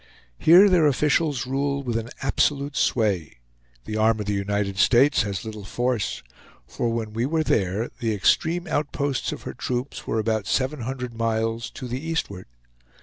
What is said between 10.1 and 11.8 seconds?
about seven hundred miles